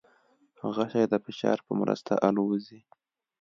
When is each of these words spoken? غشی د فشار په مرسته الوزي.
غشی 0.75 1.03
د 1.07 1.13
فشار 1.25 1.57
په 1.67 1.73
مرسته 1.81 2.13
الوزي. 2.27 2.79